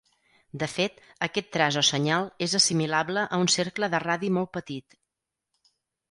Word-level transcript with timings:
De 0.61 0.67
fet, 0.75 0.95
aquest 1.25 1.49
traç 1.55 1.75
o 1.81 1.83
senyal 1.89 2.25
és 2.45 2.55
assimilable 2.59 3.25
a 3.37 3.39
un 3.43 3.51
cercle 3.57 3.91
de 3.95 4.01
radi 4.05 4.31
molt 4.39 4.51
petit. 4.57 4.97